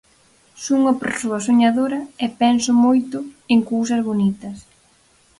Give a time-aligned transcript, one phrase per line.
[0.63, 3.17] Son unha persoa soñadora e penso moito
[3.53, 4.57] en cousas bonitas.